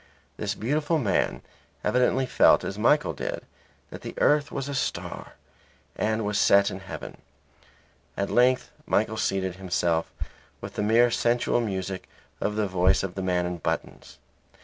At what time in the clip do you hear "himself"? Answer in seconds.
9.57-10.11